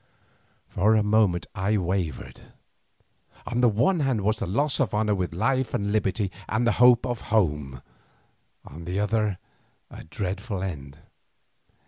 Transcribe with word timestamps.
For 0.67 0.95
a 0.95 1.03
moment 1.03 1.45
I 1.53 1.77
wavered. 1.77 2.41
On 3.45 3.61
the 3.61 3.69
one 3.69 3.99
hand 3.99 4.21
was 4.21 4.37
the 4.37 4.47
loss 4.47 4.79
of 4.79 4.95
honour 4.95 5.13
with 5.13 5.31
life 5.31 5.75
and 5.75 5.91
liberty 5.91 6.31
and 6.49 6.65
the 6.65 6.71
hope 6.81 7.05
of 7.05 7.21
home, 7.29 7.83
on 8.65 8.85
the 8.85 8.99
other 8.99 9.37
a 9.91 10.03
dreadful 10.05 10.63
end. 10.63 10.97